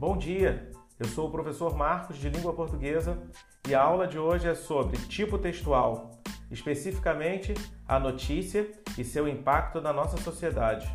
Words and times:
Bom 0.00 0.16
dia, 0.16 0.66
eu 0.98 1.06
sou 1.06 1.28
o 1.28 1.30
professor 1.30 1.76
Marcos 1.76 2.16
de 2.16 2.30
Língua 2.30 2.54
Portuguesa 2.54 3.22
e 3.68 3.74
a 3.74 3.82
aula 3.82 4.08
de 4.08 4.18
hoje 4.18 4.48
é 4.48 4.54
sobre 4.54 4.96
tipo 4.96 5.36
textual, 5.36 6.12
especificamente 6.50 7.52
a 7.86 8.00
notícia 8.00 8.66
e 8.96 9.04
seu 9.04 9.28
impacto 9.28 9.78
na 9.78 9.92
nossa 9.92 10.16
sociedade. 10.16 10.90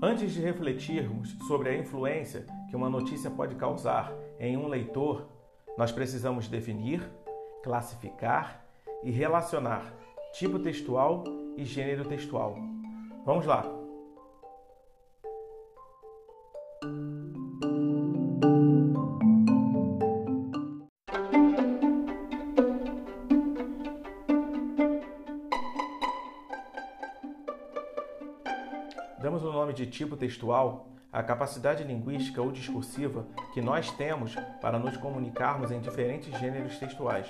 Antes 0.00 0.32
de 0.32 0.40
refletirmos 0.40 1.36
sobre 1.48 1.70
a 1.70 1.76
influência 1.76 2.46
que 2.72 2.76
uma 2.76 2.88
notícia 2.88 3.30
pode 3.30 3.54
causar 3.56 4.10
em 4.40 4.56
um 4.56 4.66
leitor, 4.66 5.28
nós 5.76 5.92
precisamos 5.92 6.48
definir, 6.48 7.06
classificar 7.62 8.64
e 9.04 9.10
relacionar 9.10 9.92
tipo 10.32 10.58
textual 10.58 11.22
e 11.54 11.66
gênero 11.66 12.02
textual. 12.06 12.56
Vamos 13.26 13.44
lá! 13.44 13.62
Damos 29.20 29.44
o 29.44 29.52
nome 29.52 29.74
de 29.74 29.86
tipo 29.86 30.16
textual 30.16 30.91
à 31.12 31.22
capacidade 31.22 31.84
linguística 31.84 32.40
ou 32.40 32.50
discursiva 32.50 33.26
que 33.52 33.60
nós 33.60 33.90
temos 33.90 34.34
para 34.60 34.78
nos 34.78 34.96
comunicarmos 34.96 35.70
em 35.70 35.78
diferentes 35.78 36.36
gêneros 36.40 36.78
textuais. 36.78 37.28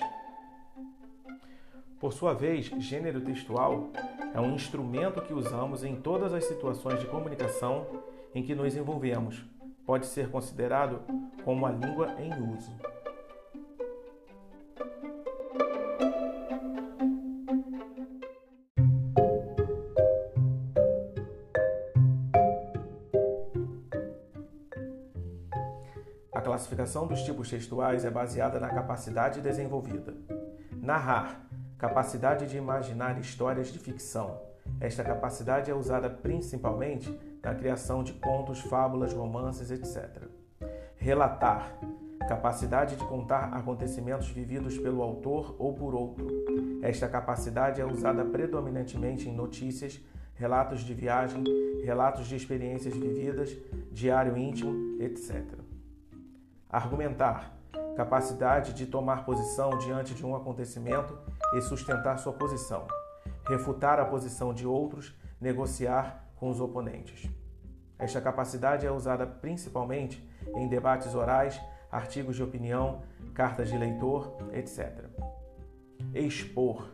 Por 1.99 2.13
sua 2.13 2.33
vez, 2.33 2.67
gênero 2.79 3.21
textual 3.21 3.91
é 4.33 4.41
um 4.41 4.55
instrumento 4.55 5.21
que 5.23 5.35
usamos 5.35 5.85
em 5.85 5.97
todas 5.97 6.33
as 6.33 6.45
situações 6.45 7.01
de 7.01 7.07
comunicação 7.07 7.87
em 8.35 8.43
que 8.43 8.55
nos 8.55 8.77
envolvemos. 8.77 9.45
Pode 9.85 10.07
ser 10.07 10.31
considerado 10.31 11.01
como 11.45 11.67
a 11.67 11.71
língua 11.71 12.15
em 12.21 12.33
uso. 12.57 12.73
Classificação 26.83 27.07
dos 27.07 27.23
tipos 27.23 27.49
textuais 27.49 28.05
é 28.05 28.11
baseada 28.11 28.59
na 28.59 28.69
capacidade 28.69 29.41
desenvolvida. 29.41 30.15
Narrar 30.81 31.47
capacidade 31.79 32.47
de 32.47 32.57
imaginar 32.57 33.19
histórias 33.21 33.69
de 33.69 33.79
ficção. 33.79 34.41
Esta 34.81 35.05
capacidade 35.05 35.71
é 35.71 35.75
usada 35.75 36.11
principalmente 36.11 37.17
na 37.43 37.55
criação 37.55 38.03
de 38.03 38.13
contos, 38.15 38.61
fábulas, 38.61 39.13
romances, 39.13 39.71
etc. 39.71 40.25
Relatar 40.97 41.73
capacidade 42.29 42.97
de 42.97 43.05
contar 43.05 43.53
acontecimentos 43.53 44.29
vividos 44.29 44.79
pelo 44.79 45.03
autor 45.03 45.55
ou 45.59 45.75
por 45.75 45.95
outro. 45.95 46.27
Esta 46.83 47.09
capacidade 47.09 47.81
é 47.81 47.85
usada 47.85 48.25
predominantemente 48.25 49.29
em 49.29 49.35
notícias, 49.35 50.01
relatos 50.35 50.81
de 50.81 50.95
viagem, 50.95 51.45
relatos 51.85 52.27
de 52.27 52.37
experiências 52.37 52.95
vividas, 52.95 53.57
diário 53.93 54.37
íntimo, 54.37 55.01
etc. 55.01 55.62
Argumentar 56.73 57.55
capacidade 57.95 58.73
de 58.73 58.87
tomar 58.87 59.27
posição 59.27 59.77
diante 59.77 60.15
de 60.15 60.25
um 60.25 60.35
acontecimento 60.35 61.19
e 61.55 61.61
sustentar 61.61 62.19
sua 62.19 62.33
posição, 62.33 62.87
refutar 63.47 64.01
a 64.01 64.07
posição 64.07 64.55
de 64.55 64.67
outros, 64.67 65.15
negociar 65.39 66.33
com 66.35 66.49
os 66.49 66.59
oponentes. 66.59 67.31
Esta 67.99 68.23
capacidade 68.23 68.87
é 68.87 68.91
usada 68.91 69.27
principalmente 69.27 70.27
em 70.57 70.67
debates 70.67 71.15
orais, 71.15 71.61
artigos 71.91 72.37
de 72.37 72.43
opinião, 72.43 73.03
cartas 73.35 73.69
de 73.69 73.77
leitor, 73.77 74.35
etc. 74.55 75.05
Expor 76.15 76.89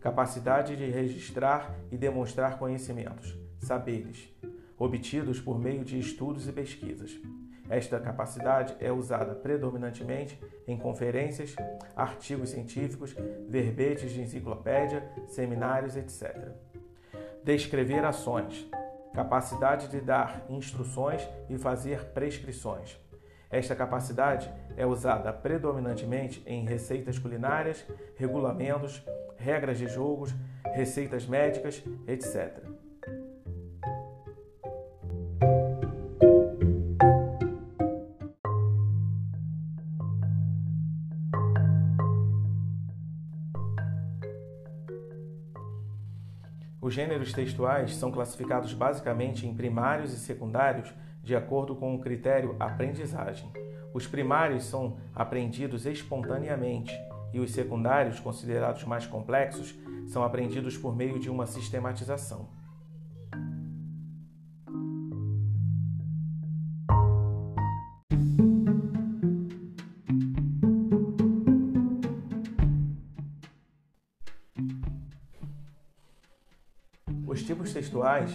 capacidade 0.00 0.76
de 0.76 0.86
registrar 0.86 1.76
e 1.92 1.98
demonstrar 1.98 2.58
conhecimentos, 2.58 3.38
saberes, 3.58 4.34
obtidos 4.78 5.38
por 5.38 5.58
meio 5.58 5.84
de 5.84 5.98
estudos 5.98 6.48
e 6.48 6.52
pesquisas. 6.52 7.20
Esta 7.70 8.00
capacidade 8.00 8.74
é 8.80 8.90
usada 8.90 9.32
predominantemente 9.32 10.42
em 10.66 10.76
conferências, 10.76 11.54
artigos 11.94 12.50
científicos, 12.50 13.14
verbetes 13.48 14.10
de 14.10 14.20
enciclopédia, 14.20 15.08
seminários, 15.28 15.96
etc. 15.96 16.48
Descrever 17.44 18.04
ações, 18.04 18.68
capacidade 19.14 19.86
de 19.86 20.00
dar 20.00 20.44
instruções 20.48 21.26
e 21.48 21.56
fazer 21.56 22.06
prescrições. 22.06 22.98
Esta 23.48 23.76
capacidade 23.76 24.52
é 24.76 24.84
usada 24.84 25.32
predominantemente 25.32 26.42
em 26.46 26.64
receitas 26.64 27.20
culinárias, 27.20 27.84
regulamentos, 28.16 29.00
regras 29.36 29.78
de 29.78 29.86
jogos, 29.86 30.34
receitas 30.74 31.24
médicas, 31.24 31.82
etc. 32.06 32.79
Os 46.90 46.96
gêneros 46.96 47.32
textuais 47.32 47.94
são 47.94 48.10
classificados 48.10 48.74
basicamente 48.74 49.46
em 49.46 49.54
primários 49.54 50.12
e 50.12 50.18
secundários 50.18 50.92
de 51.22 51.36
acordo 51.36 51.76
com 51.76 51.94
o 51.94 52.00
critério 52.00 52.56
aprendizagem. 52.58 53.48
Os 53.94 54.08
primários 54.08 54.64
são 54.64 54.96
aprendidos 55.14 55.86
espontaneamente 55.86 56.92
e 57.32 57.38
os 57.38 57.52
secundários, 57.52 58.18
considerados 58.18 58.82
mais 58.82 59.06
complexos, 59.06 59.72
são 60.08 60.24
aprendidos 60.24 60.76
por 60.76 60.96
meio 60.96 61.20
de 61.20 61.30
uma 61.30 61.46
sistematização. 61.46 62.48
Tipos 77.50 77.72
textuais 77.72 78.30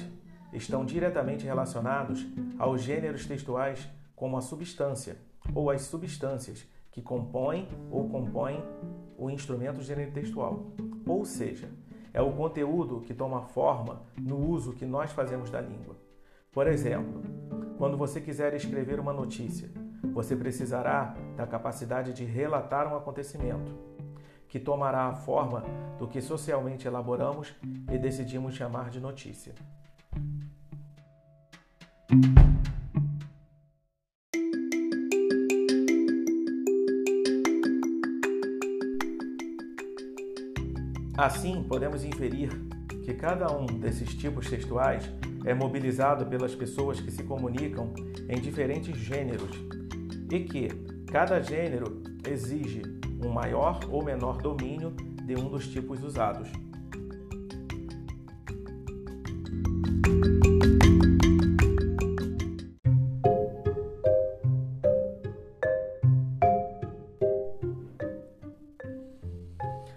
estão 0.51 0.83
diretamente 0.83 1.45
relacionados 1.45 2.27
aos 2.59 2.81
gêneros 2.81 3.25
textuais 3.25 3.87
como 4.13 4.35
a 4.35 4.41
substância 4.41 5.15
ou 5.53 5.69
as 5.69 5.83
substâncias 5.83 6.67
que 6.91 7.01
compõem 7.01 7.65
ou 7.89 8.09
compõem 8.09 8.61
o 9.17 9.29
instrumento 9.29 9.81
gênero 9.81 10.11
textual. 10.11 10.65
Ou 11.07 11.23
seja, 11.23 11.69
é 12.13 12.21
o 12.21 12.33
conteúdo 12.33 12.99
que 12.99 13.13
toma 13.13 13.41
forma 13.43 14.01
no 14.17 14.37
uso 14.37 14.73
que 14.73 14.85
nós 14.85 15.13
fazemos 15.13 15.49
da 15.49 15.61
língua. 15.61 15.95
Por 16.51 16.67
exemplo, 16.67 17.21
quando 17.77 17.95
você 17.95 18.19
quiser 18.19 18.53
escrever 18.53 18.99
uma 18.99 19.13
notícia, 19.13 19.69
você 20.13 20.35
precisará 20.35 21.15
da 21.37 21.47
capacidade 21.47 22.11
de 22.11 22.25
relatar 22.25 22.85
um 22.91 22.97
acontecimento 22.97 23.94
que 24.47 24.59
tomará 24.59 25.07
a 25.07 25.13
forma 25.13 25.63
do 25.97 26.07
que 26.07 26.21
socialmente 26.21 26.87
elaboramos 26.87 27.53
e 27.91 27.97
decidimos 27.97 28.55
chamar 28.55 28.89
de 28.89 28.99
notícia. 28.99 29.53
Assim, 41.17 41.63
podemos 41.63 42.03
inferir 42.03 42.49
que 43.05 43.13
cada 43.13 43.49
um 43.55 43.65
desses 43.65 44.13
tipos 44.15 44.49
textuais 44.49 45.09
é 45.45 45.53
mobilizado 45.53 46.25
pelas 46.25 46.53
pessoas 46.53 46.99
que 46.99 47.09
se 47.09 47.23
comunicam 47.23 47.93
em 48.27 48.41
diferentes 48.41 48.97
gêneros 48.97 49.51
e 50.29 50.39
que 50.41 50.67
cada 51.05 51.39
gênero 51.39 52.03
exige 52.27 52.81
um 53.25 53.31
maior 53.31 53.79
ou 53.89 54.03
menor 54.03 54.37
domínio 54.37 54.91
de 54.91 55.35
um 55.35 55.49
dos 55.49 55.67
tipos 55.67 56.03
usados. 56.03 56.49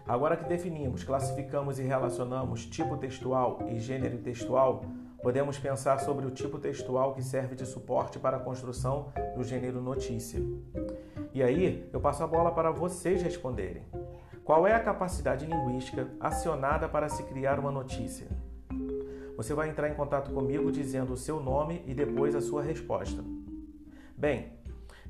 Agora 0.07 0.37
que 0.37 0.49
definimos, 0.49 1.05
classificamos 1.05 1.79
e 1.79 1.83
relacionamos 1.83 2.65
tipo 2.65 2.97
textual 2.97 3.61
e 3.69 3.79
gênero 3.79 4.19
textual, 4.19 4.83
podemos 5.23 5.59
pensar 5.59 6.01
sobre 6.01 6.27
o 6.27 6.31
tipo 6.31 6.59
textual 6.59 7.15
que 7.15 7.23
serve 7.23 7.55
de 7.55 7.67
suporte 7.67 8.19
para 8.19 8.39
a 8.39 8.41
construção 8.41 9.13
do 9.37 9.45
gênero 9.45 9.83
notícia. 9.83 10.41
E 11.33 11.43
aí 11.43 11.89
eu 11.93 12.01
passo 12.01 12.23
a 12.23 12.27
bola 12.27 12.51
para 12.51 12.71
vocês 12.71 13.23
responderem. 13.23 13.85
Qual 14.45 14.67
é 14.67 14.75
a 14.75 14.81
capacidade 14.81 15.45
linguística 15.45 16.09
acionada 16.19 16.89
para 16.89 17.09
se 17.09 17.23
criar 17.25 17.59
uma 17.59 17.71
notícia? 17.71 18.29
Você 19.37 19.55
vai 19.55 19.69
entrar 19.69 19.89
em 19.89 19.95
contato 19.95 20.33
comigo 20.33 20.73
dizendo 20.73 21.13
o 21.13 21.17
seu 21.17 21.39
nome 21.39 21.83
e 21.87 21.95
depois 21.95 22.35
a 22.35 22.41
sua 22.41 22.63
resposta. 22.63 23.23
Bem, 24.17 24.55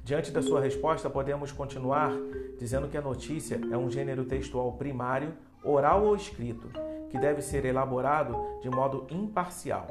diante 0.05 0.31
da 0.31 0.43
sua 0.43 0.61
resposta, 0.61 1.09
podemos 1.09 1.53
continuar 1.53 2.13
dizendo 2.59 2.89
que 2.89 2.99
a 2.99 3.01
notícia 3.01 3.61
é 3.71 3.77
um 3.77 3.91
gênero 3.91 4.25
textual 4.25 4.73
primário, 4.73 5.35
oral 5.65 6.05
ou 6.05 6.15
escrito, 6.15 6.69
que 7.09 7.19
deve 7.19 7.41
ser 7.41 7.65
elaborado 7.65 8.37
de 8.61 8.69
modo 8.69 9.07
imparcial. 9.09 9.87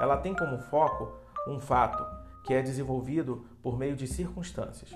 Ela 0.00 0.18
tem 0.18 0.36
como 0.36 0.58
foco 0.58 1.10
um 1.48 1.58
fato, 1.58 2.04
que 2.44 2.54
é 2.54 2.62
desenvolvido 2.62 3.44
por 3.62 3.78
meio 3.78 3.96
de 3.96 4.06
circunstâncias. 4.06 4.94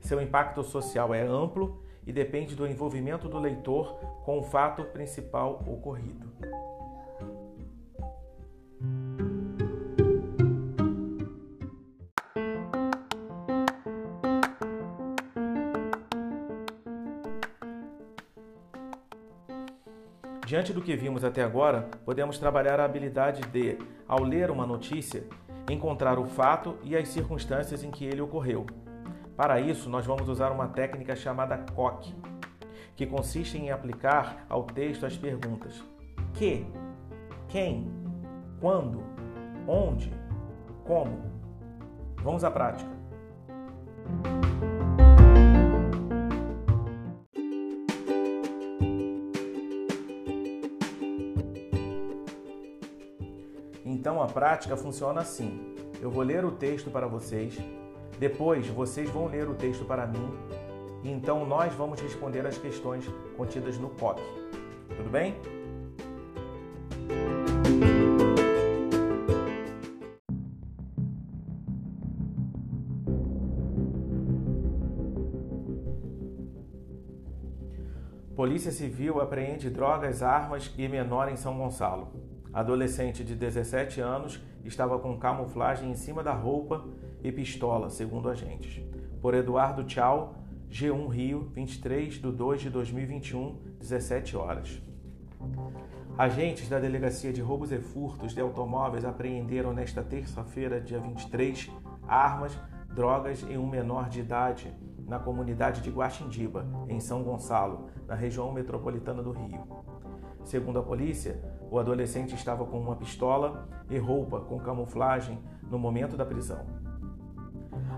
Seu 0.00 0.20
impacto 0.20 0.62
social 0.62 1.14
é 1.14 1.22
amplo 1.22 1.82
e 2.06 2.12
depende 2.12 2.54
do 2.54 2.66
envolvimento 2.66 3.28
do 3.28 3.38
leitor 3.38 3.94
com 4.24 4.38
o 4.38 4.42
fato 4.42 4.84
principal 4.84 5.62
ocorrido. 5.66 6.26
Diante 20.48 20.72
do 20.72 20.80
que 20.80 20.96
vimos 20.96 21.24
até 21.24 21.42
agora, 21.44 21.90
podemos 22.06 22.38
trabalhar 22.38 22.80
a 22.80 22.84
habilidade 22.86 23.42
de, 23.48 23.76
ao 24.08 24.22
ler 24.22 24.50
uma 24.50 24.66
notícia, 24.66 25.24
encontrar 25.68 26.18
o 26.18 26.24
fato 26.24 26.78
e 26.82 26.96
as 26.96 27.08
circunstâncias 27.08 27.84
em 27.84 27.90
que 27.90 28.06
ele 28.06 28.22
ocorreu. 28.22 28.64
Para 29.38 29.60
isso, 29.60 29.88
nós 29.88 30.04
vamos 30.04 30.28
usar 30.28 30.50
uma 30.50 30.66
técnica 30.66 31.14
chamada 31.14 31.56
COC, 31.72 32.12
que 32.96 33.06
consiste 33.06 33.56
em 33.56 33.70
aplicar 33.70 34.44
ao 34.48 34.64
texto 34.64 35.06
as 35.06 35.16
perguntas: 35.16 35.80
que, 36.34 36.66
quem, 37.46 37.88
quando, 38.60 39.00
onde, 39.64 40.12
como. 40.84 41.22
Vamos 42.16 42.42
à 42.42 42.50
prática. 42.50 42.90
Então 53.84 54.20
a 54.20 54.26
prática 54.26 54.76
funciona 54.76 55.20
assim: 55.20 55.76
eu 56.02 56.10
vou 56.10 56.24
ler 56.24 56.44
o 56.44 56.50
texto 56.50 56.90
para 56.90 57.06
vocês, 57.06 57.56
depois 58.18 58.66
vocês 58.66 59.08
vão 59.10 59.26
ler 59.26 59.48
o 59.48 59.54
texto 59.54 59.84
para 59.84 60.06
mim, 60.06 60.30
e 61.02 61.10
então 61.10 61.46
nós 61.46 61.72
vamos 61.74 62.00
responder 62.00 62.44
as 62.46 62.58
questões 62.58 63.08
contidas 63.36 63.78
no 63.78 63.88
POC. 63.90 64.20
Tudo 64.96 65.08
bem? 65.08 65.36
Polícia 78.34 78.70
Civil 78.70 79.20
apreende 79.20 79.68
drogas, 79.68 80.22
armas 80.22 80.72
e 80.78 80.86
menor 80.86 81.28
em 81.28 81.36
São 81.36 81.58
Gonçalo. 81.58 82.12
Adolescente 82.52 83.24
de 83.24 83.34
17 83.34 84.00
anos 84.00 84.40
estava 84.68 84.98
com 84.98 85.18
camuflagem 85.18 85.90
em 85.90 85.94
cima 85.94 86.22
da 86.22 86.32
roupa 86.32 86.84
e 87.22 87.32
pistola, 87.32 87.90
segundo 87.90 88.28
agentes. 88.28 88.82
Por 89.20 89.34
Eduardo 89.34 89.82
Tchau, 89.84 90.34
G1 90.70 91.08
Rio, 91.08 91.50
23 91.54 92.14
de 92.14 92.30
2 92.30 92.60
de 92.60 92.70
2021, 92.70 93.58
17 93.80 94.36
horas. 94.36 94.80
Agentes 96.16 96.68
da 96.68 96.78
Delegacia 96.78 97.32
de 97.32 97.40
Roubos 97.40 97.72
e 97.72 97.78
Furtos 97.78 98.34
de 98.34 98.40
Automóveis 98.40 99.04
apreenderam 99.04 99.72
nesta 99.72 100.02
terça-feira, 100.02 100.80
dia 100.80 101.00
23, 101.00 101.70
armas, 102.06 102.58
drogas 102.92 103.44
e 103.48 103.56
um 103.56 103.66
menor 103.66 104.08
de 104.08 104.20
idade 104.20 104.72
na 105.06 105.18
comunidade 105.18 105.80
de 105.80 105.90
Guaxindiba, 105.90 106.66
em 106.88 107.00
São 107.00 107.22
Gonçalo, 107.22 107.86
na 108.06 108.14
região 108.14 108.52
metropolitana 108.52 109.22
do 109.22 109.32
Rio. 109.32 109.66
Segundo 110.44 110.78
a 110.78 110.82
polícia, 110.82 111.40
o 111.70 111.78
adolescente 111.78 112.34
estava 112.34 112.64
com 112.64 112.80
uma 112.80 112.96
pistola 112.96 113.68
e 113.90 113.98
roupa 113.98 114.40
com 114.40 114.58
camuflagem 114.58 115.38
no 115.70 115.78
momento 115.78 116.16
da 116.16 116.24
prisão. 116.24 116.64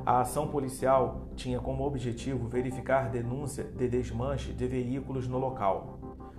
A 0.04 0.20
ação 0.20 0.48
policial 0.48 1.28
tinha 1.36 1.60
como 1.60 1.84
objetivo 1.84 2.48
verificar 2.48 3.10
denúncia 3.10 3.64
de 3.64 3.88
desmanche 3.88 4.52
de 4.52 4.66
veículos 4.66 5.28
no 5.28 5.38
local. 5.38 5.98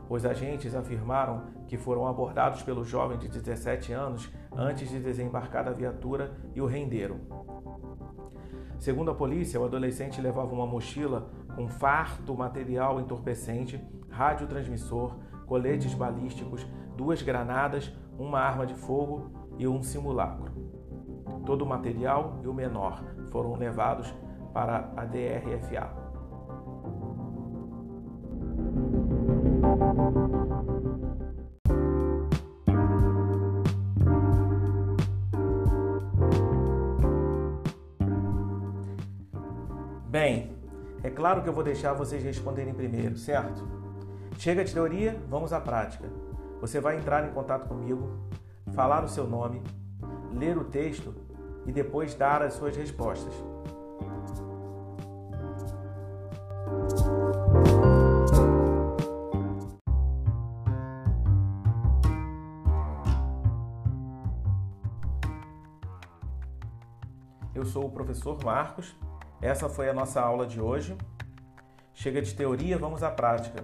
Os 0.09 0.25
agentes 0.25 0.75
afirmaram 0.75 1.43
que 1.67 1.77
foram 1.77 2.05
abordados 2.05 2.63
pelo 2.63 2.83
jovem 2.83 3.17
de 3.17 3.29
17 3.29 3.93
anos 3.93 4.29
antes 4.51 4.89
de 4.89 4.99
desembarcar 4.99 5.63
da 5.63 5.71
viatura 5.71 6.35
e 6.53 6.61
o 6.61 6.65
renderam. 6.65 7.17
Segundo 8.77 9.11
a 9.11 9.15
polícia, 9.15 9.61
o 9.61 9.63
adolescente 9.63 10.19
levava 10.19 10.53
uma 10.53 10.65
mochila 10.65 11.29
com 11.55 11.67
farto 11.67 12.35
material 12.35 12.99
entorpecente, 12.99 13.79
radiotransmissor, 14.09 15.15
coletes 15.51 15.93
balísticos, 15.93 16.65
duas 16.95 17.21
granadas, 17.21 17.91
uma 18.17 18.39
arma 18.39 18.65
de 18.65 18.73
fogo 18.73 19.29
e 19.57 19.67
um 19.67 19.83
simulacro. 19.83 20.49
Todo 21.45 21.63
o 21.63 21.65
material 21.65 22.39
e 22.41 22.47
o 22.47 22.53
menor 22.53 23.03
foram 23.31 23.55
levados 23.55 24.13
para 24.53 24.93
a 24.95 25.03
DRFA. 25.03 25.89
Bem, 40.07 40.55
é 41.03 41.09
claro 41.09 41.43
que 41.43 41.49
eu 41.49 41.53
vou 41.53 41.61
deixar 41.61 41.91
vocês 41.91 42.23
responderem 42.23 42.73
primeiro, 42.73 43.17
certo? 43.17 43.90
Chega 44.41 44.63
de 44.63 44.73
teoria, 44.73 45.21
vamos 45.29 45.53
à 45.53 45.61
prática. 45.61 46.09
Você 46.61 46.79
vai 46.79 46.97
entrar 46.97 47.23
em 47.29 47.31
contato 47.31 47.67
comigo, 47.67 48.27
falar 48.73 49.03
o 49.03 49.07
seu 49.07 49.27
nome, 49.27 49.61
ler 50.33 50.57
o 50.57 50.63
texto 50.63 51.13
e 51.63 51.71
depois 51.71 52.15
dar 52.15 52.41
as 52.41 52.55
suas 52.55 52.75
respostas. 52.75 53.31
Eu 67.53 67.63
sou 67.63 67.85
o 67.85 67.91
professor 67.91 68.43
Marcos. 68.43 68.95
Essa 69.39 69.69
foi 69.69 69.87
a 69.87 69.93
nossa 69.93 70.19
aula 70.19 70.47
de 70.47 70.59
hoje. 70.59 70.97
Chega 71.93 72.23
de 72.23 72.33
teoria, 72.33 72.75
vamos 72.75 73.03
à 73.03 73.11
prática. 73.11 73.63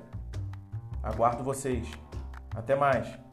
Aguardo 1.08 1.44
vocês. 1.44 1.88
Até 2.54 2.76
mais! 2.76 3.27